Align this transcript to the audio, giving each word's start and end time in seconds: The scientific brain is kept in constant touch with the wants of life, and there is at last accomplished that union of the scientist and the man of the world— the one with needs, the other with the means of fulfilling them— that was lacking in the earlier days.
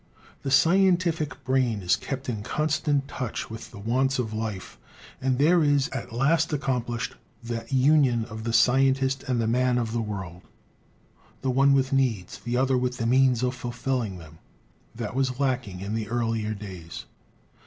The 0.41 0.49
scientific 0.49 1.43
brain 1.43 1.83
is 1.83 1.95
kept 1.95 2.27
in 2.27 2.41
constant 2.41 3.07
touch 3.07 3.51
with 3.51 3.69
the 3.69 3.77
wants 3.77 4.17
of 4.17 4.33
life, 4.33 4.79
and 5.21 5.37
there 5.37 5.63
is 5.63 5.89
at 5.89 6.11
last 6.11 6.51
accomplished 6.51 7.13
that 7.43 7.71
union 7.71 8.25
of 8.25 8.43
the 8.43 8.51
scientist 8.51 9.21
and 9.27 9.39
the 9.39 9.45
man 9.45 9.77
of 9.77 9.91
the 9.93 10.01
world— 10.01 10.41
the 11.43 11.51
one 11.51 11.73
with 11.73 11.93
needs, 11.93 12.39
the 12.39 12.57
other 12.57 12.79
with 12.79 12.97
the 12.97 13.05
means 13.05 13.43
of 13.43 13.53
fulfilling 13.53 14.17
them— 14.17 14.39
that 14.95 15.13
was 15.13 15.39
lacking 15.39 15.81
in 15.81 15.93
the 15.93 16.09
earlier 16.09 16.55
days. 16.55 17.05